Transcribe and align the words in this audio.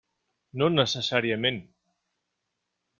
No 0.61 0.69
necessàriament. 0.77 1.61